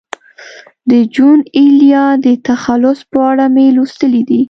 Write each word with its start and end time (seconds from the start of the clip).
د 0.89 0.91
جون 1.15 1.39
ایلیا 1.57 2.05
د 2.25 2.27
تخلص 2.47 2.99
په 3.11 3.19
اړه 3.29 3.45
مې 3.55 3.65
لوستي 3.75 4.21
دي. 4.29 4.39